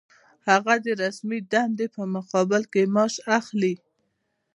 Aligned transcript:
هغه 0.49 0.73
د 0.85 0.87
رسمي 1.03 1.39
دندې 1.51 1.85
په 1.95 2.01
مقابل 2.15 2.63
کې 2.71 2.83
معاش 2.95 3.15
اخلي. 3.39 3.73